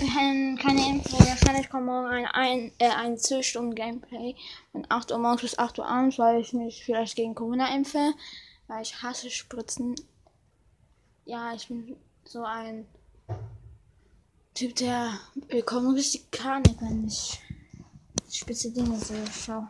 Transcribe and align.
ähm, 0.00 0.58
keine 0.60 0.88
Info. 0.88 1.18
Wahrscheinlich 1.18 1.68
kommt 1.68 1.86
morgen 1.86 2.06
ein, 2.08 2.26
ein, 2.26 2.72
äh, 2.78 2.90
ein 2.90 3.18
2 3.18 3.42
Stunden 3.42 3.74
Gameplay 3.74 4.34
von 4.72 4.86
8 4.88 5.12
Uhr 5.12 5.18
morgens 5.18 5.42
bis 5.42 5.58
8 5.58 5.78
Uhr 5.78 5.86
abends, 5.86 6.18
weil 6.18 6.40
ich 6.40 6.52
mich 6.52 6.84
vielleicht 6.84 7.16
gegen 7.16 7.34
Corona 7.34 7.74
impfe. 7.74 8.12
Weil 8.68 8.82
ich 8.82 9.02
hasse 9.02 9.30
Spritzen. 9.30 9.94
Ja, 11.24 11.54
ich 11.54 11.68
bin 11.68 11.96
so 12.24 12.42
ein 12.44 12.86
Typ, 14.54 14.74
der 14.76 15.18
bekommt 15.48 15.96
richtig 15.96 16.30
Panik, 16.30 16.80
wenn 16.80 17.06
ich 17.06 17.40
spitze 18.30 18.72
Dinge 18.72 18.98
sehe. 18.98 19.24
Schau. 19.32 19.68